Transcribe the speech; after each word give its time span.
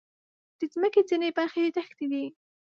د 0.59 0.61
مځکې 0.81 1.01
ځینې 1.09 1.29
برخې 1.37 1.61
دښتې 1.75 2.05
دي. 2.11 2.25